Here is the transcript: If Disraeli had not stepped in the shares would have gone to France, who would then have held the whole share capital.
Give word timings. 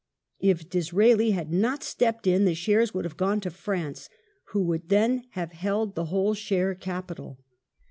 If 0.39 0.67
Disraeli 0.67 1.29
had 1.29 1.53
not 1.53 1.83
stepped 1.83 2.25
in 2.25 2.45
the 2.45 2.55
shares 2.55 2.91
would 2.91 3.05
have 3.05 3.17
gone 3.17 3.39
to 3.41 3.51
France, 3.51 4.09
who 4.45 4.63
would 4.63 4.89
then 4.89 5.25
have 5.33 5.51
held 5.51 5.93
the 5.93 6.05
whole 6.05 6.33
share 6.33 6.73
capital. 6.73 7.37